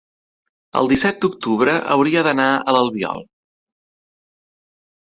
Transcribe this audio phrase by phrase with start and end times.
[0.79, 3.25] el disset d'octubre hauria d'anar a l'Albiol.